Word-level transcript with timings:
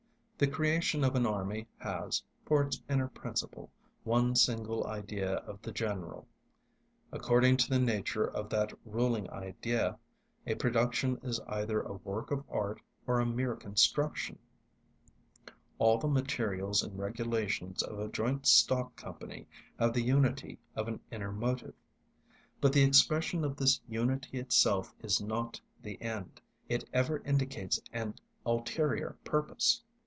The 0.43 0.47
creation 0.47 1.03
of 1.03 1.13
an 1.13 1.27
army 1.27 1.67
has, 1.77 2.23
for 2.47 2.63
its 2.63 2.81
inner 2.89 3.07
principle, 3.07 3.69
one 4.03 4.35
single 4.35 4.87
idea 4.87 5.33
of 5.35 5.61
the 5.61 5.71
General. 5.71 6.27
According 7.11 7.57
to 7.57 7.69
the 7.69 7.77
nature 7.77 8.25
of 8.25 8.49
that 8.49 8.73
ruling 8.83 9.29
idea, 9.29 9.99
a 10.47 10.55
production 10.55 11.19
is 11.21 11.39
either 11.41 11.81
a 11.81 11.93
work 11.97 12.31
of 12.31 12.43
art 12.49 12.81
or 13.05 13.19
a 13.19 13.25
mere 13.27 13.55
construction. 13.55 14.39
All 15.77 15.99
the 15.99 16.07
materials 16.07 16.81
and 16.81 16.97
regulations 16.97 17.83
of 17.83 17.99
a 17.99 18.07
joint 18.09 18.47
stock 18.47 18.95
company 18.95 19.47
have 19.77 19.93
the 19.93 20.01
unity 20.01 20.57
of 20.75 20.87
an 20.87 21.01
inner 21.11 21.31
motive. 21.31 21.75
But 22.59 22.73
the 22.73 22.81
expression 22.81 23.43
of 23.45 23.57
this 23.57 23.79
unity 23.87 24.39
itself 24.39 24.91
is 25.03 25.21
not 25.21 25.61
the 25.83 26.01
end; 26.01 26.41
it 26.67 26.89
ever 26.91 27.19
indicates 27.25 27.79
an 27.93 28.15
ulterior 28.43 29.15
purpose. 29.23 29.83